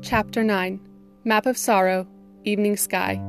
Chapter 0.00 0.42
9 0.42 0.80
Map 1.24 1.44
of 1.44 1.58
Sorrow, 1.58 2.06
Evening 2.44 2.78
Sky. 2.78 3.20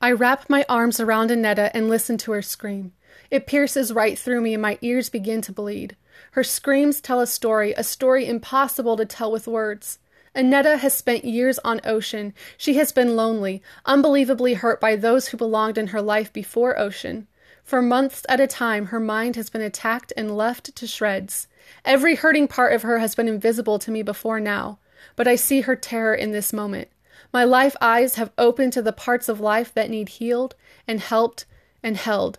I 0.00 0.12
wrap 0.12 0.48
my 0.48 0.64
arms 0.68 1.00
around 1.00 1.30
Aneta 1.32 1.74
and 1.74 1.88
listen 1.88 2.18
to 2.18 2.32
her 2.32 2.42
scream. 2.42 2.92
It 3.30 3.46
pierces 3.46 3.92
right 3.92 4.18
through 4.18 4.42
me 4.42 4.52
and 4.52 4.62
my 4.62 4.78
ears 4.82 5.08
begin 5.08 5.40
to 5.42 5.52
bleed. 5.52 5.96
Her 6.32 6.44
screams 6.44 7.00
tell 7.00 7.20
a 7.20 7.26
story, 7.26 7.72
a 7.74 7.84
story 7.84 8.26
impossible 8.26 8.96
to 8.96 9.04
tell 9.04 9.30
with 9.30 9.46
words. 9.46 9.98
Aneta 10.34 10.78
has 10.78 10.94
spent 10.94 11.24
years 11.24 11.58
on 11.58 11.80
Ocean. 11.84 12.32
She 12.56 12.74
has 12.74 12.90
been 12.90 13.16
lonely, 13.16 13.62
unbelievably 13.84 14.54
hurt 14.54 14.80
by 14.80 14.96
those 14.96 15.28
who 15.28 15.36
belonged 15.36 15.76
in 15.76 15.88
her 15.88 16.00
life 16.00 16.32
before 16.32 16.78
Ocean. 16.78 17.28
For 17.64 17.82
months 17.82 18.24
at 18.28 18.40
a 18.40 18.46
time, 18.46 18.86
her 18.86 19.00
mind 19.00 19.36
has 19.36 19.50
been 19.50 19.60
attacked 19.60 20.12
and 20.16 20.36
left 20.36 20.74
to 20.74 20.86
shreds. 20.86 21.48
Every 21.84 22.14
hurting 22.14 22.48
part 22.48 22.72
of 22.72 22.82
her 22.82 22.98
has 22.98 23.14
been 23.14 23.28
invisible 23.28 23.78
to 23.80 23.90
me 23.90 24.02
before 24.02 24.40
now, 24.40 24.78
but 25.16 25.28
I 25.28 25.36
see 25.36 25.60
her 25.62 25.76
terror 25.76 26.14
in 26.14 26.32
this 26.32 26.52
moment. 26.52 26.88
My 27.32 27.44
life 27.44 27.76
eyes 27.80 28.16
have 28.16 28.32
opened 28.36 28.72
to 28.74 28.82
the 28.82 28.92
parts 28.92 29.28
of 29.28 29.40
life 29.40 29.72
that 29.74 29.90
need 29.90 30.08
healed 30.08 30.54
and 30.88 31.00
helped 31.00 31.44
and 31.82 31.96
held. 31.96 32.38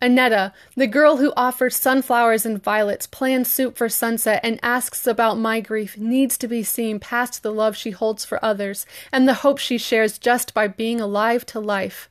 Aneta, 0.00 0.52
the 0.76 0.86
girl 0.86 1.16
who 1.16 1.32
offers 1.36 1.74
sunflowers 1.74 2.46
and 2.46 2.62
violets, 2.62 3.06
plans 3.06 3.50
soup 3.50 3.76
for 3.76 3.88
sunset, 3.88 4.40
and 4.44 4.60
asks 4.62 5.06
about 5.08 5.38
my 5.38 5.60
grief, 5.60 5.98
needs 5.98 6.38
to 6.38 6.46
be 6.46 6.62
seen 6.62 7.00
past 7.00 7.42
the 7.42 7.52
love 7.52 7.76
she 7.76 7.90
holds 7.90 8.24
for 8.24 8.42
others 8.44 8.86
and 9.12 9.26
the 9.26 9.34
hope 9.34 9.58
she 9.58 9.76
shares 9.76 10.18
just 10.18 10.54
by 10.54 10.68
being 10.68 11.00
alive 11.00 11.44
to 11.46 11.58
life. 11.58 12.08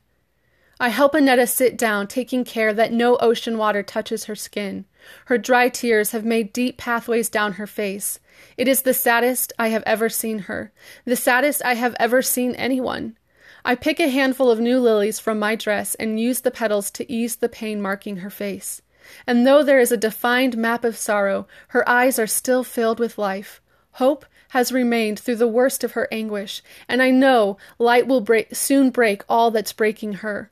I 0.80 0.90
help 0.90 1.14
Aneta 1.14 1.46
sit 1.46 1.76
down, 1.76 2.06
taking 2.06 2.44
care 2.44 2.72
that 2.72 2.92
no 2.92 3.16
ocean 3.16 3.58
water 3.58 3.82
touches 3.82 4.26
her 4.26 4.36
skin. 4.36 4.84
Her 5.24 5.38
dry 5.38 5.70
tears 5.70 6.12
have 6.12 6.24
made 6.24 6.52
deep 6.52 6.76
pathways 6.76 7.28
down 7.28 7.54
her 7.54 7.66
face. 7.66 8.20
It 8.56 8.68
is 8.68 8.82
the 8.82 8.94
saddest 8.94 9.52
I 9.58 9.68
have 9.68 9.82
ever 9.86 10.08
seen 10.08 10.40
her, 10.40 10.72
the 11.04 11.16
saddest 11.16 11.64
I 11.64 11.74
have 11.74 11.96
ever 11.98 12.22
seen 12.22 12.54
anyone. 12.54 13.16
I 13.64 13.74
pick 13.74 14.00
a 14.00 14.08
handful 14.08 14.50
of 14.50 14.60
new 14.60 14.80
lilies 14.80 15.18
from 15.18 15.38
my 15.38 15.56
dress 15.56 15.94
and 15.96 16.20
use 16.20 16.40
the 16.40 16.50
petals 16.50 16.90
to 16.92 17.10
ease 17.10 17.36
the 17.36 17.48
pain 17.48 17.80
marking 17.80 18.18
her 18.18 18.30
face. 18.30 18.82
And 19.26 19.46
though 19.46 19.62
there 19.62 19.80
is 19.80 19.90
a 19.92 19.96
defined 19.96 20.56
map 20.56 20.84
of 20.84 20.96
sorrow, 20.96 21.46
her 21.68 21.88
eyes 21.88 22.18
are 22.18 22.26
still 22.26 22.62
filled 22.64 23.00
with 23.00 23.18
life. 23.18 23.60
Hope 23.92 24.24
has 24.50 24.72
remained 24.72 25.18
through 25.18 25.36
the 25.36 25.48
worst 25.48 25.84
of 25.84 25.92
her 25.92 26.08
anguish, 26.10 26.62
and 26.88 27.02
I 27.02 27.10
know 27.10 27.58
light 27.78 28.06
will 28.06 28.20
break, 28.20 28.54
soon 28.54 28.90
break 28.90 29.22
all 29.28 29.50
that's 29.50 29.72
breaking 29.72 30.14
her. 30.14 30.50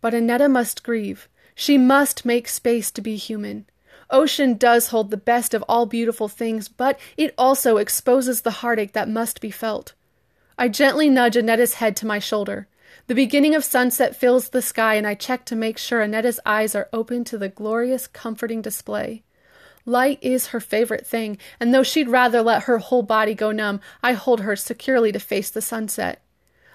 But 0.00 0.14
Aneta 0.14 0.48
must 0.48 0.82
grieve. 0.82 1.28
She 1.54 1.78
must 1.78 2.24
make 2.24 2.48
space 2.48 2.90
to 2.92 3.00
be 3.00 3.16
human. 3.16 3.66
Ocean 4.10 4.54
does 4.54 4.88
hold 4.88 5.10
the 5.10 5.16
best 5.16 5.54
of 5.54 5.64
all 5.68 5.86
beautiful 5.86 6.28
things, 6.28 6.68
but 6.68 6.98
it 7.16 7.34
also 7.36 7.76
exposes 7.76 8.42
the 8.42 8.62
heartache 8.62 8.92
that 8.92 9.08
must 9.08 9.40
be 9.40 9.50
felt. 9.50 9.94
I 10.58 10.68
gently 10.68 11.10
nudge 11.10 11.36
Aneta's 11.36 11.74
head 11.74 11.96
to 11.96 12.06
my 12.06 12.18
shoulder. 12.18 12.66
The 13.08 13.14
beginning 13.14 13.54
of 13.54 13.62
sunset 13.62 14.16
fills 14.16 14.48
the 14.48 14.62
sky, 14.62 14.94
and 14.94 15.06
I 15.06 15.14
check 15.14 15.44
to 15.46 15.56
make 15.56 15.76
sure 15.76 16.00
Aneta's 16.00 16.40
eyes 16.46 16.74
are 16.74 16.88
open 16.92 17.24
to 17.24 17.36
the 17.36 17.50
glorious, 17.50 18.06
comforting 18.06 18.62
display. 18.62 19.22
Light 19.84 20.18
is 20.22 20.48
her 20.48 20.60
favorite 20.60 21.06
thing, 21.06 21.38
and 21.60 21.72
though 21.72 21.82
she'd 21.82 22.08
rather 22.08 22.42
let 22.42 22.64
her 22.64 22.78
whole 22.78 23.02
body 23.02 23.34
go 23.34 23.52
numb, 23.52 23.80
I 24.02 24.14
hold 24.14 24.40
her 24.40 24.56
securely 24.56 25.12
to 25.12 25.20
face 25.20 25.50
the 25.50 25.60
sunset. 25.60 26.22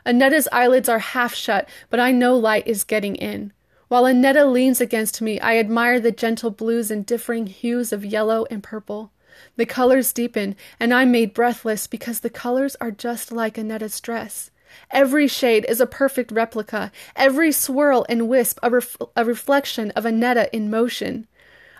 Aneta's 0.05 0.47
eyelids 0.51 0.87
are 0.87 0.99
half 0.99 1.33
shut, 1.33 1.67
but 1.89 1.99
I 1.99 2.11
know 2.11 2.37
light 2.37 2.67
is 2.67 2.83
getting 2.83 3.15
in. 3.15 3.51
While 3.87 4.05
Aneta 4.05 4.45
leans 4.45 4.79
against 4.79 5.21
me, 5.21 5.39
I 5.39 5.57
admire 5.57 5.99
the 5.99 6.11
gentle 6.11 6.51
blues 6.51 6.91
and 6.91 7.05
differing 7.05 7.47
hues 7.47 7.91
of 7.91 8.05
yellow 8.05 8.45
and 8.49 8.63
purple. 8.63 9.11
The 9.55 9.65
colors 9.65 10.13
deepen, 10.13 10.55
and 10.79 10.93
I'm 10.93 11.11
made 11.11 11.33
breathless 11.33 11.87
because 11.87 12.19
the 12.19 12.29
colors 12.29 12.75
are 12.81 12.91
just 12.91 13.31
like 13.31 13.57
Aneta's 13.57 13.99
dress. 13.99 14.51
Every 14.89 15.27
shade 15.27 15.65
is 15.67 15.81
a 15.81 15.85
perfect 15.85 16.31
replica, 16.31 16.91
every 17.15 17.51
swirl 17.51 18.05
and 18.07 18.29
wisp 18.29 18.59
a, 18.63 18.69
ref- 18.69 18.97
a 19.15 19.25
reflection 19.25 19.91
of 19.91 20.05
Aneta 20.05 20.53
in 20.55 20.69
motion. 20.69 21.27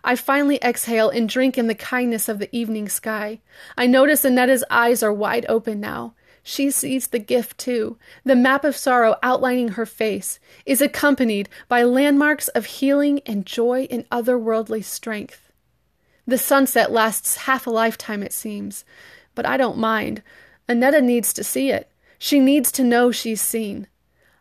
I 0.04 0.16
finally 0.16 0.58
exhale 0.64 1.10
and 1.10 1.30
drink 1.30 1.58
in 1.58 1.68
the 1.68 1.76
kindness 1.76 2.28
of 2.28 2.40
the 2.40 2.54
evening 2.56 2.90
sky. 2.90 3.40
I 3.78 3.88
notice 3.88 4.26
Aneta's 4.26 4.64
eyes 4.70 5.04
are 5.04 5.14
wide 5.14 5.46
open 5.48 5.80
now. 5.80 6.16
She 6.44 6.72
sees 6.72 7.08
the 7.08 7.20
gift 7.20 7.60
too. 7.60 7.98
The 8.24 8.36
map 8.36 8.64
of 8.66 8.76
sorrow 8.76 9.16
outlining 9.22 9.70
her 9.70 9.86
face 9.86 10.40
is 10.66 10.82
accompanied 10.82 11.50
by 11.68 11.84
landmarks 11.84 12.48
of 12.50 12.66
healing 12.66 13.22
and 13.28 13.46
joy 13.46 13.88
and 13.92 14.10
otherworldly 14.10 14.84
strength. 14.84 15.51
The 16.28 16.38
sunset 16.38 16.92
lasts 16.92 17.36
half 17.36 17.68
a 17.68 17.72
lifetime, 17.72 18.24
it 18.24 18.34
seems, 18.34 18.86
but 19.36 19.46
I 19.46 19.58
don't 19.58 19.78
mind. 19.78 20.22
Aneta 20.70 21.02
needs 21.02 21.34
to 21.34 21.44
see 21.44 21.72
it. 21.72 21.90
She 22.20 22.40
needs 22.40 22.72
to 22.74 22.84
know 22.84 23.12
she's 23.12 23.42
seen. 23.42 23.88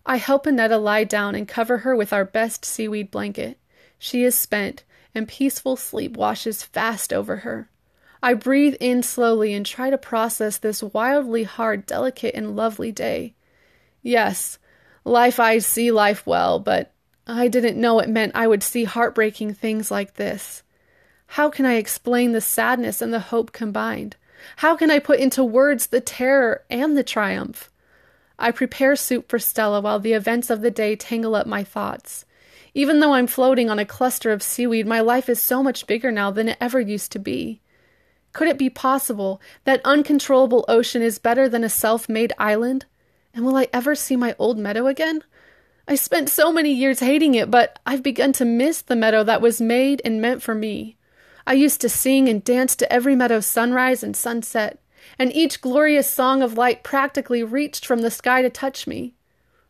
I 0.04 0.16
help 0.16 0.46
Aneta 0.46 0.76
lie 0.76 1.04
down 1.04 1.34
and 1.34 1.48
cover 1.48 1.78
her 1.78 1.96
with 1.96 2.12
our 2.12 2.24
best 2.24 2.64
seaweed 2.64 3.10
blanket. 3.10 3.58
She 3.98 4.24
is 4.24 4.34
spent, 4.34 4.84
and 5.14 5.26
peaceful 5.26 5.76
sleep 5.76 6.16
washes 6.16 6.62
fast 6.62 7.12
over 7.12 7.36
her. 7.36 7.70
I 8.22 8.34
breathe 8.34 8.76
in 8.80 9.02
slowly 9.02 9.54
and 9.54 9.64
try 9.64 9.88
to 9.88 9.96
process 9.96 10.58
this 10.58 10.82
wildly 10.82 11.44
hard, 11.44 11.86
delicate, 11.86 12.34
and 12.34 12.54
lovely 12.54 12.92
day. 12.92 13.34
Yes, 14.02 14.58
life 15.04 15.40
I 15.40 15.58
see 15.58 15.90
life 15.90 16.26
well, 16.26 16.58
but 16.58 16.92
I 17.26 17.48
didn't 17.48 17.80
know 17.80 17.98
it 18.00 18.08
meant 18.08 18.32
I 18.34 18.46
would 18.46 18.62
see 18.62 18.84
heartbreaking 18.84 19.54
things 19.54 19.90
like 19.90 20.14
this. 20.14 20.62
How 21.34 21.48
can 21.48 21.64
I 21.64 21.74
explain 21.74 22.32
the 22.32 22.40
sadness 22.40 23.00
and 23.00 23.12
the 23.12 23.20
hope 23.20 23.52
combined? 23.52 24.16
How 24.56 24.74
can 24.74 24.90
I 24.90 24.98
put 24.98 25.20
into 25.20 25.44
words 25.44 25.86
the 25.86 26.00
terror 26.00 26.64
and 26.68 26.96
the 26.96 27.04
triumph? 27.04 27.70
I 28.36 28.50
prepare 28.50 28.96
soup 28.96 29.28
for 29.28 29.38
Stella 29.38 29.80
while 29.80 30.00
the 30.00 30.12
events 30.12 30.50
of 30.50 30.60
the 30.60 30.72
day 30.72 30.96
tangle 30.96 31.36
up 31.36 31.46
my 31.46 31.62
thoughts. 31.62 32.24
Even 32.74 32.98
though 32.98 33.12
I'm 33.12 33.28
floating 33.28 33.70
on 33.70 33.78
a 33.78 33.84
cluster 33.84 34.32
of 34.32 34.42
seaweed, 34.42 34.88
my 34.88 34.98
life 34.98 35.28
is 35.28 35.40
so 35.40 35.62
much 35.62 35.86
bigger 35.86 36.10
now 36.10 36.32
than 36.32 36.48
it 36.48 36.58
ever 36.60 36.80
used 36.80 37.12
to 37.12 37.20
be. 37.20 37.60
Could 38.32 38.48
it 38.48 38.58
be 38.58 38.68
possible 38.68 39.40
that 39.62 39.80
uncontrollable 39.84 40.64
ocean 40.66 41.00
is 41.00 41.20
better 41.20 41.48
than 41.48 41.62
a 41.62 41.68
self 41.68 42.08
made 42.08 42.32
island? 42.40 42.86
And 43.32 43.44
will 43.44 43.56
I 43.56 43.68
ever 43.72 43.94
see 43.94 44.16
my 44.16 44.34
old 44.36 44.58
meadow 44.58 44.88
again? 44.88 45.22
I 45.86 45.94
spent 45.94 46.28
so 46.28 46.50
many 46.52 46.72
years 46.72 46.98
hating 46.98 47.36
it, 47.36 47.52
but 47.52 47.78
I've 47.86 48.02
begun 48.02 48.32
to 48.32 48.44
miss 48.44 48.82
the 48.82 48.96
meadow 48.96 49.22
that 49.22 49.40
was 49.40 49.60
made 49.60 50.02
and 50.04 50.20
meant 50.20 50.42
for 50.42 50.56
me. 50.56 50.96
I 51.46 51.54
used 51.54 51.80
to 51.80 51.88
sing 51.88 52.28
and 52.28 52.44
dance 52.44 52.76
to 52.76 52.92
every 52.92 53.16
meadow 53.16 53.40
sunrise 53.40 54.02
and 54.02 54.16
sunset, 54.16 54.78
and 55.18 55.32
each 55.32 55.60
glorious 55.60 56.08
song 56.08 56.42
of 56.42 56.58
light 56.58 56.82
practically 56.82 57.42
reached 57.42 57.86
from 57.86 58.00
the 58.00 58.10
sky 58.10 58.42
to 58.42 58.50
touch 58.50 58.86
me. 58.86 59.14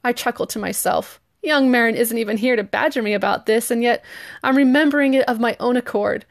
I 0.02 0.12
chuckle 0.12 0.46
to 0.48 0.58
myself. 0.58 1.20
Young 1.42 1.70
Maryn 1.70 1.94
isn't 1.94 2.18
even 2.18 2.36
here 2.36 2.56
to 2.56 2.62
badger 2.62 3.02
me 3.02 3.14
about 3.14 3.46
this, 3.46 3.70
and 3.70 3.82
yet 3.82 4.04
I'm 4.42 4.56
remembering 4.56 5.14
it 5.14 5.26
of 5.28 5.40
my 5.40 5.56
own 5.58 5.76
accord. 5.76 6.26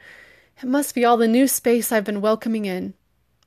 It 0.62 0.68
must 0.68 0.94
be 0.94 1.04
all 1.04 1.16
the 1.16 1.26
new 1.26 1.48
space 1.48 1.90
I've 1.90 2.04
been 2.04 2.20
welcoming 2.20 2.64
in. 2.64 2.94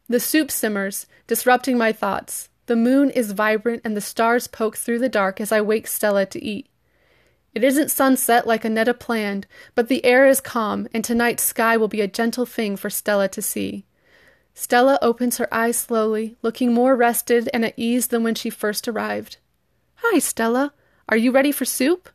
The 0.09 0.19
soup 0.19 0.51
simmers, 0.51 1.05
disrupting 1.27 1.77
my 1.77 1.93
thoughts. 1.93 2.49
The 2.65 2.75
moon 2.75 3.09
is 3.09 3.31
vibrant 3.31 3.81
and 3.85 3.95
the 3.95 4.01
stars 4.01 4.47
poke 4.47 4.77
through 4.77 4.99
the 4.99 5.09
dark 5.09 5.39
as 5.39 5.51
I 5.51 5.61
wake 5.61 5.87
Stella 5.87 6.25
to 6.27 6.43
eat. 6.43 6.67
It 7.53 7.63
isn't 7.63 7.91
sunset 7.91 8.47
like 8.47 8.65
Aneta 8.65 8.95
planned, 8.95 9.45
but 9.75 9.87
the 9.87 10.03
air 10.03 10.25
is 10.25 10.41
calm, 10.41 10.87
and 10.91 11.05
tonight's 11.05 11.43
sky 11.43 11.77
will 11.77 11.87
be 11.87 12.01
a 12.01 12.07
gentle 12.07 12.47
thing 12.47 12.75
for 12.75 12.89
Stella 12.89 13.27
to 13.29 13.41
see. 13.43 13.85
Stella 14.55 14.97
opens 15.01 15.37
her 15.37 15.53
eyes 15.53 15.77
slowly, 15.77 16.35
looking 16.41 16.73
more 16.73 16.95
rested 16.95 17.49
and 17.53 17.63
at 17.63 17.73
ease 17.77 18.07
than 18.07 18.23
when 18.23 18.33
she 18.33 18.49
first 18.49 18.87
arrived. 18.87 19.37
Hi, 19.97 20.17
Stella. 20.17 20.73
Are 21.09 21.17
you 21.17 21.31
ready 21.31 21.51
for 21.51 21.65
soup? 21.65 22.09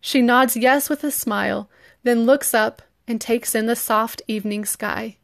She 0.00 0.22
nods 0.22 0.56
yes 0.56 0.88
with 0.88 1.02
a 1.02 1.10
smile, 1.10 1.68
then 2.04 2.24
looks 2.24 2.54
up 2.54 2.82
and 3.08 3.20
takes 3.20 3.56
in 3.56 3.66
the 3.66 3.74
soft 3.74 4.22
evening 4.28 4.64
sky. 4.64 5.16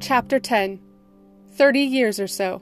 Chapter 0.00 0.38
10 0.38 0.85
Thirty 1.56 1.80
Years 1.80 2.20
or 2.20 2.26
So. 2.26 2.60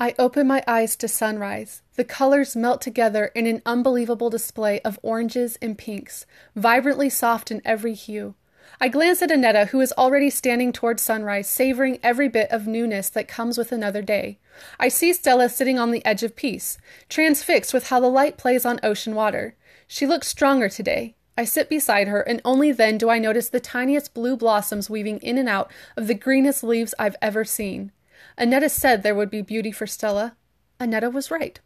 I 0.00 0.16
open 0.18 0.48
my 0.48 0.64
eyes 0.66 0.96
to 0.96 1.06
sunrise. 1.06 1.82
The 1.94 2.02
colors 2.02 2.56
melt 2.56 2.80
together 2.80 3.26
in 3.36 3.46
an 3.46 3.62
unbelievable 3.64 4.28
display 4.28 4.80
of 4.80 4.98
oranges 5.04 5.56
and 5.62 5.78
pinks, 5.78 6.26
vibrantly 6.56 7.08
soft 7.08 7.52
in 7.52 7.62
every 7.64 7.94
hue. 7.94 8.34
I 8.80 8.88
glance 8.88 9.22
at 9.22 9.30
Aneta, 9.30 9.66
who 9.66 9.80
is 9.80 9.92
already 9.98 10.30
standing 10.30 10.72
toward 10.72 11.00
sunrise, 11.00 11.48
savoring 11.48 11.98
every 12.02 12.28
bit 12.28 12.50
of 12.50 12.66
newness 12.66 13.08
that 13.10 13.28
comes 13.28 13.58
with 13.58 13.72
another 13.72 14.02
day. 14.02 14.38
I 14.78 14.88
see 14.88 15.12
Stella 15.12 15.48
sitting 15.48 15.78
on 15.78 15.90
the 15.90 16.04
edge 16.04 16.22
of 16.22 16.36
peace, 16.36 16.78
transfixed 17.08 17.72
with 17.72 17.88
how 17.88 18.00
the 18.00 18.08
light 18.08 18.36
plays 18.36 18.64
on 18.64 18.80
ocean 18.82 19.14
water. 19.14 19.56
She 19.86 20.06
looks 20.06 20.28
stronger 20.28 20.68
today. 20.68 21.16
I 21.36 21.44
sit 21.44 21.68
beside 21.68 22.08
her, 22.08 22.20
and 22.20 22.40
only 22.44 22.72
then 22.72 22.98
do 22.98 23.08
I 23.08 23.18
notice 23.18 23.48
the 23.48 23.60
tiniest 23.60 24.14
blue 24.14 24.36
blossoms 24.36 24.90
weaving 24.90 25.18
in 25.18 25.38
and 25.38 25.48
out 25.48 25.70
of 25.96 26.06
the 26.06 26.14
greenest 26.14 26.62
leaves 26.62 26.94
I've 26.98 27.16
ever 27.22 27.44
seen. 27.44 27.92
Aneta 28.38 28.68
said 28.68 29.02
there 29.02 29.14
would 29.14 29.30
be 29.30 29.42
beauty 29.42 29.72
for 29.72 29.86
Stella. 29.86 30.36
Aneta 30.78 31.08
was 31.08 31.30
right. 31.30 31.58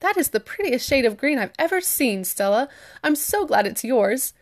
That 0.00 0.16
is 0.16 0.30
the 0.30 0.40
prettiest 0.40 0.86
shade 0.86 1.04
of 1.04 1.16
green 1.16 1.38
I've 1.38 1.52
ever 1.58 1.80
seen, 1.80 2.24
Stella. 2.24 2.68
I'm 3.04 3.14
so 3.14 3.46
glad 3.46 3.66
it's 3.68 3.84
yours. 3.84 4.34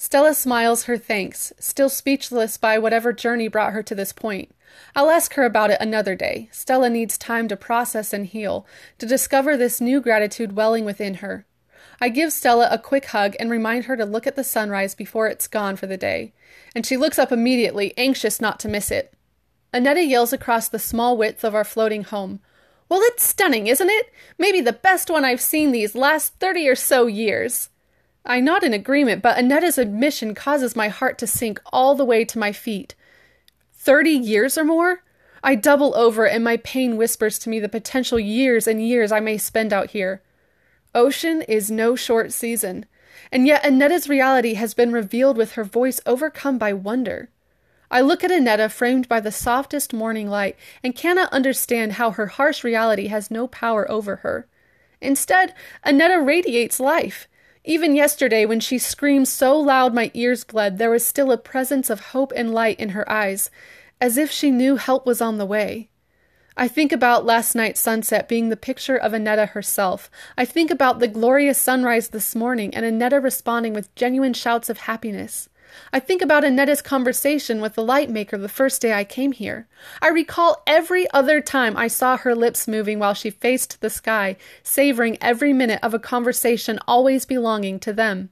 Stella 0.00 0.32
smiles 0.32 0.84
her 0.84 0.96
thanks, 0.96 1.52
still 1.58 1.88
speechless 1.88 2.56
by 2.56 2.78
whatever 2.78 3.12
journey 3.12 3.48
brought 3.48 3.72
her 3.72 3.82
to 3.82 3.96
this 3.96 4.12
point. 4.12 4.54
I'll 4.94 5.10
ask 5.10 5.34
her 5.34 5.42
about 5.42 5.72
it 5.72 5.78
another 5.80 6.14
day. 6.14 6.48
Stella 6.52 6.88
needs 6.88 7.18
time 7.18 7.48
to 7.48 7.56
process 7.56 8.12
and 8.12 8.24
heal, 8.24 8.64
to 8.98 9.06
discover 9.06 9.56
this 9.56 9.80
new 9.80 10.00
gratitude 10.00 10.54
welling 10.54 10.84
within 10.84 11.14
her. 11.14 11.46
I 12.00 12.10
give 12.10 12.32
Stella 12.32 12.68
a 12.70 12.78
quick 12.78 13.06
hug 13.06 13.34
and 13.40 13.50
remind 13.50 13.86
her 13.86 13.96
to 13.96 14.04
look 14.04 14.24
at 14.24 14.36
the 14.36 14.44
sunrise 14.44 14.94
before 14.94 15.26
it's 15.26 15.48
gone 15.48 15.74
for 15.74 15.88
the 15.88 15.96
day, 15.96 16.32
and 16.76 16.86
she 16.86 16.96
looks 16.96 17.18
up 17.18 17.32
immediately, 17.32 17.92
anxious 17.96 18.40
not 18.40 18.60
to 18.60 18.68
miss 18.68 18.92
it. 18.92 19.12
Aneta 19.74 20.04
yells 20.04 20.32
across 20.32 20.68
the 20.68 20.78
small 20.78 21.16
width 21.16 21.42
of 21.42 21.56
our 21.56 21.64
floating 21.64 22.04
home. 22.04 22.38
Well, 22.88 23.00
it's 23.02 23.26
stunning, 23.26 23.66
isn't 23.66 23.90
it? 23.90 24.12
Maybe 24.38 24.60
the 24.60 24.72
best 24.72 25.10
one 25.10 25.24
I've 25.24 25.40
seen 25.40 25.72
these 25.72 25.96
last 25.96 26.34
thirty 26.34 26.68
or 26.68 26.76
so 26.76 27.08
years. 27.08 27.70
I 28.28 28.40
nod 28.40 28.62
in 28.62 28.74
agreement, 28.74 29.22
but 29.22 29.38
Aneta's 29.38 29.78
admission 29.78 30.34
causes 30.34 30.76
my 30.76 30.88
heart 30.88 31.16
to 31.18 31.26
sink 31.26 31.60
all 31.72 31.94
the 31.94 32.04
way 32.04 32.26
to 32.26 32.38
my 32.38 32.52
feet. 32.52 32.94
Thirty 33.72 34.10
years 34.10 34.58
or 34.58 34.64
more? 34.64 35.02
I 35.42 35.54
double 35.54 35.96
over, 35.96 36.26
and 36.26 36.44
my 36.44 36.58
pain 36.58 36.98
whispers 36.98 37.38
to 37.40 37.48
me 37.48 37.58
the 37.58 37.70
potential 37.70 38.18
years 38.20 38.66
and 38.66 38.86
years 38.86 39.12
I 39.12 39.20
may 39.20 39.38
spend 39.38 39.72
out 39.72 39.90
here. 39.90 40.20
Ocean 40.94 41.40
is 41.42 41.70
no 41.70 41.96
short 41.96 42.32
season, 42.32 42.84
and 43.32 43.46
yet 43.46 43.64
Aneta's 43.64 44.10
reality 44.10 44.54
has 44.54 44.74
been 44.74 44.92
revealed 44.92 45.38
with 45.38 45.52
her 45.52 45.64
voice 45.64 46.00
overcome 46.04 46.58
by 46.58 46.74
wonder. 46.74 47.30
I 47.90 48.02
look 48.02 48.22
at 48.22 48.30
Aneta 48.30 48.68
framed 48.68 49.08
by 49.08 49.20
the 49.20 49.32
softest 49.32 49.94
morning 49.94 50.28
light 50.28 50.56
and 50.84 50.94
cannot 50.94 51.32
understand 51.32 51.92
how 51.92 52.10
her 52.10 52.26
harsh 52.26 52.62
reality 52.62 53.06
has 53.06 53.30
no 53.30 53.46
power 53.46 53.90
over 53.90 54.16
her. 54.16 54.46
Instead, 55.00 55.54
Aneta 55.82 56.20
radiates 56.20 56.78
life. 56.78 57.26
Even 57.64 57.96
yesterday, 57.96 58.44
when 58.44 58.60
she 58.60 58.78
screamed 58.78 59.28
so 59.28 59.58
loud 59.58 59.94
my 59.94 60.10
ears 60.14 60.44
bled, 60.44 60.78
there 60.78 60.90
was 60.90 61.04
still 61.04 61.32
a 61.32 61.38
presence 61.38 61.90
of 61.90 62.00
hope 62.00 62.32
and 62.34 62.54
light 62.54 62.78
in 62.78 62.90
her 62.90 63.10
eyes, 63.10 63.50
as 64.00 64.16
if 64.16 64.30
she 64.30 64.50
knew 64.50 64.76
help 64.76 65.04
was 65.04 65.20
on 65.20 65.38
the 65.38 65.46
way. 65.46 65.88
I 66.56 66.66
think 66.66 66.90
about 66.90 67.24
last 67.24 67.54
night's 67.54 67.80
sunset 67.80 68.28
being 68.28 68.48
the 68.48 68.56
picture 68.56 68.96
of 68.96 69.14
Aneta 69.14 69.46
herself. 69.46 70.10
I 70.36 70.44
think 70.44 70.72
about 70.72 70.98
the 70.98 71.06
glorious 71.06 71.56
sunrise 71.58 72.08
this 72.08 72.34
morning 72.34 72.74
and 72.74 72.84
Aneta 72.84 73.20
responding 73.20 73.74
with 73.74 73.94
genuine 73.94 74.34
shouts 74.34 74.68
of 74.68 74.78
happiness. 74.78 75.48
I 75.92 76.00
think 76.00 76.22
about 76.22 76.44
Aneta's 76.44 76.82
conversation 76.82 77.60
with 77.60 77.74
the 77.74 77.84
light 77.84 78.10
maker 78.10 78.36
the 78.36 78.48
first 78.48 78.80
day 78.82 78.92
I 78.92 79.04
came 79.04 79.32
here. 79.32 79.66
I 80.02 80.08
recall 80.08 80.62
every 80.66 81.10
other 81.12 81.40
time 81.40 81.76
I 81.76 81.88
saw 81.88 82.16
her 82.16 82.34
lips 82.34 82.68
moving 82.68 82.98
while 82.98 83.14
she 83.14 83.30
faced 83.30 83.80
the 83.80 83.90
sky, 83.90 84.36
savoring 84.62 85.18
every 85.20 85.52
minute 85.52 85.80
of 85.82 85.94
a 85.94 85.98
conversation 85.98 86.78
always 86.86 87.24
belonging 87.24 87.80
to 87.80 87.92
them. 87.92 88.30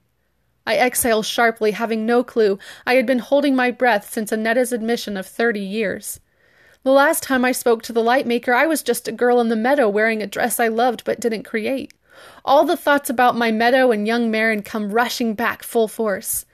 I 0.67 0.79
exhale 0.79 1.23
sharply, 1.23 1.71
having 1.73 2.07
no 2.07 2.25
clue 2.25 2.59
I 2.87 2.95
had 2.95 3.07
been 3.07 3.21
holding 3.21 3.55
my 3.55 3.71
breath 3.71 4.13
since 4.13 4.33
Aneta's 4.33 4.73
admission 4.73 5.17
of 5.17 5.27
thirty 5.27 5.61
years. 5.61 6.21
The 6.83 6.93
last 6.93 7.23
time 7.23 7.45
I 7.45 7.53
spoke 7.53 7.83
to 7.83 7.93
the 7.93 8.03
light 8.03 8.27
maker, 8.27 8.55
I 8.55 8.67
was 8.67 8.83
just 8.83 9.09
a 9.09 9.13
girl 9.13 9.41
in 9.41 9.49
the 9.49 9.57
meadow 9.57 9.89
wearing 9.89 10.23
a 10.23 10.27
dress 10.27 10.59
I 10.59 10.69
loved 10.69 11.05
but 11.05 11.21
didn't 11.21 11.43
create. 11.43 11.93
All 12.45 12.65
the 12.65 12.77
thoughts 12.77 13.11
about 13.11 13.37
my 13.37 13.51
meadow 13.51 13.91
and 13.91 14.07
young 14.07 14.31
Maryn 14.31 14.63
come 14.63 14.91
rushing 14.91 15.35
back 15.35 15.63
full 15.63 15.87
force. 15.87 16.46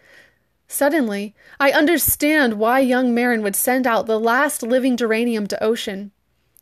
Suddenly, 0.73 1.35
I 1.61 1.71
understand 1.73 2.55
why 2.55 2.79
young 2.79 3.15
Maryn 3.15 3.43
would 3.43 3.55
send 3.55 3.87
out 3.87 4.07
the 4.07 4.19
last 4.19 4.63
living 4.63 4.97
geranium 4.97 5.47
to 5.49 5.63
Ocean. 5.63 6.13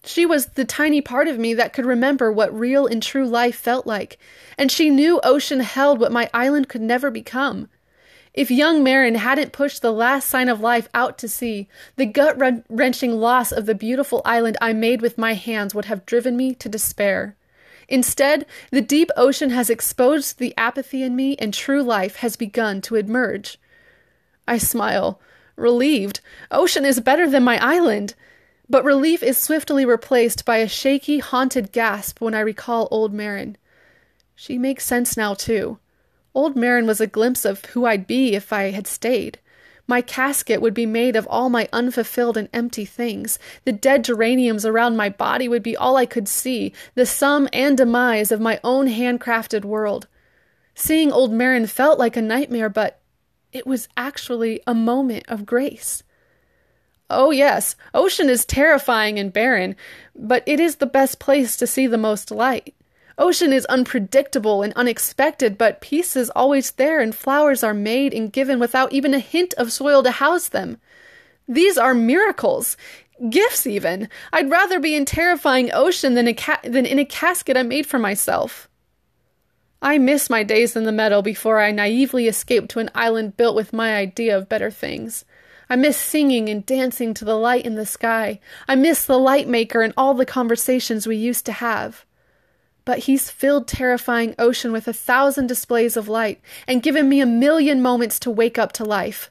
She 0.04 0.26
was 0.26 0.46
the 0.46 0.64
tiny 0.64 1.00
part 1.00 1.28
of 1.28 1.38
me 1.38 1.54
that 1.54 1.72
could 1.72 1.86
remember 1.86 2.32
what 2.32 2.52
real 2.52 2.88
and 2.88 3.00
true 3.00 3.24
life 3.24 3.54
felt 3.54 3.86
like, 3.86 4.18
and 4.58 4.68
she 4.68 4.90
knew 4.90 5.20
Ocean 5.22 5.60
held 5.60 6.00
what 6.00 6.10
my 6.10 6.28
island 6.34 6.68
could 6.68 6.80
never 6.80 7.08
become. 7.08 7.68
If 8.34 8.50
young 8.50 8.82
Maryn 8.82 9.14
hadn't 9.14 9.52
pushed 9.52 9.80
the 9.80 9.92
last 9.92 10.28
sign 10.28 10.48
of 10.48 10.60
life 10.60 10.88
out 10.92 11.16
to 11.18 11.28
sea, 11.28 11.68
the 11.94 12.04
gut 12.04 12.36
wrenching 12.68 13.12
loss 13.12 13.52
of 13.52 13.66
the 13.66 13.76
beautiful 13.76 14.22
island 14.24 14.56
I 14.60 14.72
made 14.72 15.02
with 15.02 15.18
my 15.18 15.34
hands 15.34 15.72
would 15.72 15.84
have 15.84 16.04
driven 16.04 16.36
me 16.36 16.56
to 16.56 16.68
despair. 16.68 17.36
Instead, 17.88 18.44
the 18.72 18.80
deep 18.80 19.10
ocean 19.16 19.50
has 19.50 19.70
exposed 19.70 20.40
the 20.40 20.52
apathy 20.56 21.04
in 21.04 21.14
me, 21.14 21.36
and 21.36 21.54
true 21.54 21.84
life 21.84 22.16
has 22.16 22.34
begun 22.34 22.80
to 22.80 22.96
emerge. 22.96 23.56
I 24.46 24.58
smile, 24.58 25.20
relieved. 25.56 26.20
Ocean 26.50 26.84
is 26.84 27.00
better 27.00 27.28
than 27.28 27.44
my 27.44 27.58
island. 27.64 28.14
But 28.68 28.84
relief 28.84 29.22
is 29.22 29.36
swiftly 29.36 29.84
replaced 29.84 30.44
by 30.44 30.58
a 30.58 30.68
shaky, 30.68 31.18
haunted 31.18 31.72
gasp 31.72 32.20
when 32.20 32.34
I 32.34 32.40
recall 32.40 32.86
old 32.90 33.12
Maryn. 33.12 33.56
She 34.36 34.58
makes 34.58 34.84
sense 34.84 35.16
now, 35.16 35.34
too. 35.34 35.78
Old 36.34 36.56
Maryn 36.56 36.86
was 36.86 37.00
a 37.00 37.06
glimpse 37.06 37.44
of 37.44 37.64
who 37.66 37.84
I'd 37.84 38.06
be 38.06 38.34
if 38.34 38.52
I 38.52 38.70
had 38.70 38.86
stayed. 38.86 39.40
My 39.88 40.00
casket 40.00 40.62
would 40.62 40.72
be 40.72 40.86
made 40.86 41.16
of 41.16 41.26
all 41.26 41.50
my 41.50 41.68
unfulfilled 41.72 42.36
and 42.36 42.48
empty 42.52 42.84
things. 42.84 43.40
The 43.64 43.72
dead 43.72 44.04
geraniums 44.04 44.64
around 44.64 44.96
my 44.96 45.08
body 45.08 45.48
would 45.48 45.64
be 45.64 45.76
all 45.76 45.96
I 45.96 46.06
could 46.06 46.28
see, 46.28 46.72
the 46.94 47.04
sum 47.04 47.48
and 47.52 47.76
demise 47.76 48.30
of 48.30 48.40
my 48.40 48.60
own 48.62 48.86
handcrafted 48.86 49.64
world. 49.64 50.06
Seeing 50.76 51.10
old 51.10 51.32
Maryn 51.32 51.66
felt 51.66 51.98
like 51.98 52.16
a 52.16 52.22
nightmare, 52.22 52.68
but 52.68 52.99
it 53.52 53.66
was 53.66 53.88
actually 53.96 54.60
a 54.66 54.74
moment 54.74 55.24
of 55.28 55.46
grace. 55.46 56.02
Oh, 57.08 57.32
yes, 57.32 57.74
ocean 57.92 58.30
is 58.30 58.44
terrifying 58.44 59.18
and 59.18 59.32
barren, 59.32 59.74
but 60.14 60.44
it 60.46 60.60
is 60.60 60.76
the 60.76 60.86
best 60.86 61.18
place 61.18 61.56
to 61.56 61.66
see 61.66 61.88
the 61.88 61.98
most 61.98 62.30
light. 62.30 62.74
Ocean 63.18 63.52
is 63.52 63.66
unpredictable 63.66 64.62
and 64.62 64.72
unexpected, 64.74 65.58
but 65.58 65.80
peace 65.80 66.16
is 66.16 66.30
always 66.30 66.70
there, 66.72 67.00
and 67.00 67.14
flowers 67.14 67.62
are 67.64 67.74
made 67.74 68.14
and 68.14 68.32
given 68.32 68.58
without 68.58 68.92
even 68.92 69.12
a 69.12 69.18
hint 69.18 69.52
of 69.58 69.72
soil 69.72 70.02
to 70.04 70.10
house 70.10 70.48
them. 70.48 70.78
These 71.48 71.76
are 71.76 71.94
miracles, 71.94 72.76
gifts 73.28 73.66
even. 73.66 74.08
I'd 74.32 74.48
rather 74.48 74.80
be 74.80 74.94
in 74.94 75.04
terrifying 75.04 75.70
ocean 75.74 76.14
than, 76.14 76.32
ca- 76.34 76.60
than 76.62 76.86
in 76.86 76.98
a 76.98 77.04
casket 77.04 77.56
I 77.56 77.62
made 77.64 77.86
for 77.86 77.98
myself. 77.98 78.69
I 79.82 79.96
miss 79.96 80.28
my 80.28 80.42
days 80.42 80.76
in 80.76 80.84
the 80.84 80.92
meadow 80.92 81.22
before 81.22 81.58
I 81.58 81.70
naively 81.70 82.28
escaped 82.28 82.68
to 82.72 82.80
an 82.80 82.90
island 82.94 83.38
built 83.38 83.56
with 83.56 83.72
my 83.72 83.96
idea 83.96 84.36
of 84.36 84.48
better 84.48 84.70
things. 84.70 85.24
I 85.70 85.76
miss 85.76 85.96
singing 85.96 86.50
and 86.50 86.66
dancing 86.66 87.14
to 87.14 87.24
the 87.24 87.36
light 87.36 87.64
in 87.64 87.76
the 87.76 87.86
sky. 87.86 88.40
I 88.68 88.74
miss 88.74 89.06
the 89.06 89.18
light 89.18 89.48
maker 89.48 89.80
and 89.80 89.94
all 89.96 90.12
the 90.12 90.26
conversations 90.26 91.06
we 91.06 91.16
used 91.16 91.46
to 91.46 91.52
have. 91.52 92.04
But 92.84 93.00
he's 93.00 93.30
filled 93.30 93.68
terrifying 93.68 94.34
ocean 94.38 94.70
with 94.70 94.86
a 94.86 94.92
thousand 94.92 95.46
displays 95.46 95.96
of 95.96 96.08
light 96.08 96.42
and 96.68 96.82
given 96.82 97.08
me 97.08 97.22
a 97.22 97.26
million 97.26 97.80
moments 97.80 98.18
to 98.20 98.30
wake 98.30 98.58
up 98.58 98.72
to 98.72 98.84
life. 98.84 99.30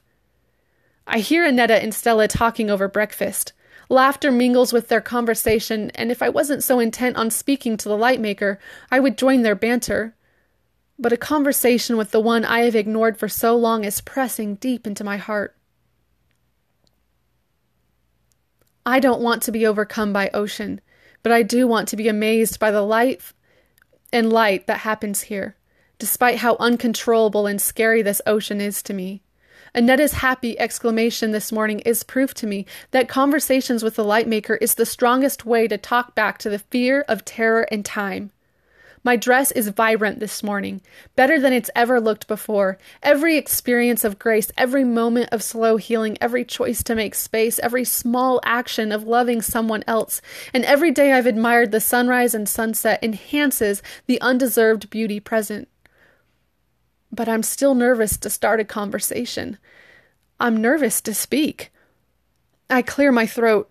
I 1.06 1.20
hear 1.20 1.44
Aneta 1.44 1.80
and 1.80 1.94
Stella 1.94 2.26
talking 2.26 2.70
over 2.70 2.88
breakfast. 2.88 3.52
Laughter 3.88 4.32
mingles 4.32 4.72
with 4.72 4.88
their 4.88 5.00
conversation, 5.00 5.90
and 5.94 6.10
if 6.10 6.22
I 6.22 6.28
wasn't 6.28 6.64
so 6.64 6.80
intent 6.80 7.16
on 7.16 7.30
speaking 7.30 7.76
to 7.76 7.88
the 7.88 7.96
light 7.96 8.20
maker, 8.20 8.58
I 8.90 8.98
would 8.98 9.18
join 9.18 9.42
their 9.42 9.56
banter 9.56 10.14
but 11.00 11.12
a 11.14 11.16
conversation 11.16 11.96
with 11.96 12.10
the 12.10 12.20
one 12.20 12.44
I 12.44 12.60
have 12.60 12.76
ignored 12.76 13.16
for 13.16 13.28
so 13.28 13.56
long 13.56 13.84
is 13.84 14.02
pressing 14.02 14.56
deep 14.56 14.86
into 14.86 15.02
my 15.02 15.16
heart. 15.16 15.56
I 18.84 19.00
don't 19.00 19.22
want 19.22 19.42
to 19.44 19.52
be 19.52 19.66
overcome 19.66 20.12
by 20.12 20.30
ocean, 20.34 20.80
but 21.22 21.32
I 21.32 21.42
do 21.42 21.66
want 21.66 21.88
to 21.88 21.96
be 21.96 22.08
amazed 22.08 22.58
by 22.58 22.70
the 22.70 22.82
light 22.82 23.22
and 24.12 24.30
light 24.30 24.66
that 24.66 24.80
happens 24.80 25.22
here, 25.22 25.56
despite 25.98 26.38
how 26.38 26.56
uncontrollable 26.60 27.46
and 27.46 27.60
scary 27.60 28.02
this 28.02 28.20
ocean 28.26 28.60
is 28.60 28.82
to 28.82 28.92
me. 28.92 29.22
Aneta's 29.74 30.14
happy 30.14 30.58
exclamation 30.58 31.30
this 31.30 31.52
morning 31.52 31.78
is 31.80 32.02
proof 32.02 32.34
to 32.34 32.46
me 32.46 32.66
that 32.90 33.08
conversations 33.08 33.82
with 33.82 33.94
the 33.94 34.04
light 34.04 34.26
maker 34.26 34.56
is 34.56 34.74
the 34.74 34.84
strongest 34.84 35.46
way 35.46 35.68
to 35.68 35.78
talk 35.78 36.14
back 36.14 36.38
to 36.38 36.50
the 36.50 36.58
fear 36.58 37.02
of 37.08 37.24
terror 37.24 37.62
and 37.70 37.84
time. 37.84 38.32
My 39.02 39.16
dress 39.16 39.50
is 39.52 39.68
vibrant 39.68 40.20
this 40.20 40.42
morning, 40.42 40.82
better 41.16 41.40
than 41.40 41.54
it's 41.54 41.70
ever 41.74 42.00
looked 42.00 42.28
before. 42.28 42.76
Every 43.02 43.38
experience 43.38 44.04
of 44.04 44.18
grace, 44.18 44.52
every 44.58 44.84
moment 44.84 45.30
of 45.32 45.42
slow 45.42 45.78
healing, 45.78 46.18
every 46.20 46.44
choice 46.44 46.82
to 46.82 46.94
make 46.94 47.14
space, 47.14 47.58
every 47.60 47.84
small 47.84 48.40
action 48.44 48.92
of 48.92 49.04
loving 49.04 49.40
someone 49.40 49.84
else, 49.86 50.20
and 50.52 50.66
every 50.66 50.90
day 50.90 51.12
I've 51.12 51.26
admired 51.26 51.72
the 51.72 51.80
sunrise 51.80 52.34
and 52.34 52.46
sunset 52.46 52.98
enhances 53.02 53.82
the 54.06 54.20
undeserved 54.20 54.90
beauty 54.90 55.18
present. 55.18 55.68
But 57.10 57.28
I'm 57.28 57.42
still 57.42 57.74
nervous 57.74 58.18
to 58.18 58.28
start 58.28 58.60
a 58.60 58.64
conversation. 58.64 59.56
I'm 60.38 60.60
nervous 60.60 61.00
to 61.02 61.14
speak. 61.14 61.72
I 62.68 62.82
clear 62.82 63.12
my 63.12 63.26
throat. 63.26 63.70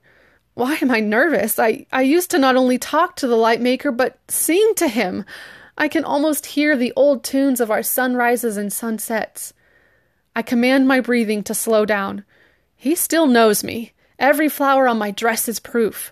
Why 0.60 0.78
am 0.82 0.92
I 0.92 1.00
nervous? 1.00 1.58
I, 1.58 1.86
I 1.90 2.02
used 2.02 2.32
to 2.32 2.38
not 2.38 2.58
only 2.58 2.78
talk 2.78 3.16
to 3.16 3.28
the 3.28 3.38
light 3.38 3.62
maker, 3.62 3.94
but 3.94 4.20
sing 4.28 4.74
to 4.76 4.90
him. 4.90 5.24
I 5.78 5.88
can 5.88 6.04
almost 6.04 6.48
hear 6.48 6.76
the 6.76 6.92
old 6.98 7.24
tunes 7.24 7.62
of 7.62 7.72
our 7.72 7.82
sunrises 7.82 8.58
and 8.58 8.74
sunsets. 8.74 9.54
I 10.36 10.42
command 10.42 10.86
my 10.86 11.00
breathing 11.00 11.44
to 11.44 11.54
slow 11.54 11.86
down. 11.86 12.26
He 12.76 12.94
still 12.94 13.26
knows 13.26 13.64
me. 13.64 13.94
Every 14.20 14.50
flower 14.50 14.90
on 14.90 14.98
my 14.98 15.12
dress 15.12 15.48
is 15.48 15.62
proof. 15.62 16.12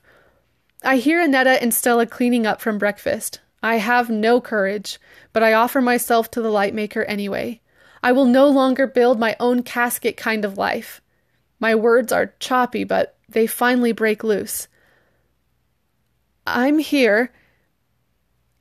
I 0.81 0.95
hear 0.95 1.21
Aneta 1.21 1.61
and 1.61 1.73
Stella 1.73 2.05
cleaning 2.05 2.47
up 2.47 2.61
from 2.61 2.77
breakfast. 2.77 3.41
I 3.61 3.79
have 3.79 4.09
no 4.09 4.39
courage, 4.39 4.97
but 5.33 5.43
I 5.43 5.51
offer 5.51 5.81
myself 5.81 6.31
to 6.31 6.41
the 6.41 6.49
light 6.49 6.73
maker 6.73 7.03
anyway. 7.03 7.59
I 8.01 8.13
will 8.13 8.23
no 8.23 8.47
longer 8.47 8.87
build 8.87 9.19
my 9.19 9.35
own 9.41 9.63
casket 9.63 10.15
kind 10.15 10.45
of 10.45 10.57
life. 10.57 11.01
My 11.59 11.75
words 11.75 12.13
are 12.13 12.33
choppy, 12.39 12.85
but 12.85 13.16
they 13.29 13.47
finally 13.47 13.91
break 13.91 14.23
loose. 14.23 14.67
I'm 16.45 16.79
here, 16.79 17.31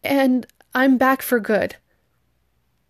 and 0.02 0.46
I'm 0.74 0.98
back 0.98 1.22
for 1.22 1.38
good. 1.38 1.76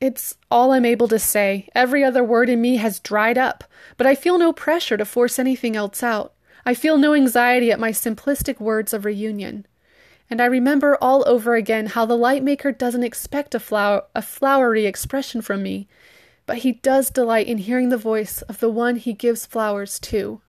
It's 0.00 0.36
all 0.50 0.72
I'm 0.72 0.84
able 0.84 1.08
to 1.08 1.18
say. 1.18 1.68
Every 1.74 2.04
other 2.04 2.22
word 2.22 2.48
in 2.48 2.60
me 2.60 2.76
has 2.76 3.00
dried 3.00 3.38
up, 3.38 3.64
but 3.96 4.06
I 4.06 4.14
feel 4.14 4.38
no 4.38 4.52
pressure 4.52 4.96
to 4.96 5.04
force 5.04 5.38
anything 5.38 5.76
else 5.76 6.02
out. 6.02 6.34
I 6.64 6.74
feel 6.74 6.98
no 6.98 7.14
anxiety 7.14 7.70
at 7.70 7.80
my 7.80 7.92
simplistic 7.92 8.58
words 8.58 8.92
of 8.92 9.04
reunion. 9.04 9.66
And 10.28 10.40
I 10.40 10.46
remember 10.46 10.98
all 11.00 11.26
over 11.28 11.54
again 11.54 11.86
how 11.86 12.04
the 12.04 12.16
light 12.16 12.42
maker 12.42 12.72
doesn't 12.72 13.04
expect 13.04 13.54
a 13.54 13.60
flower 13.60 14.02
a 14.14 14.22
flowery 14.22 14.84
expression 14.84 15.40
from 15.40 15.62
me, 15.62 15.88
but 16.44 16.58
he 16.58 16.72
does 16.72 17.10
delight 17.10 17.46
in 17.46 17.58
hearing 17.58 17.90
the 17.90 17.96
voice 17.96 18.42
of 18.42 18.58
the 18.58 18.70
one 18.70 18.96
he 18.96 19.12
gives 19.12 19.46
flowers 19.46 20.00
to. 20.00 20.40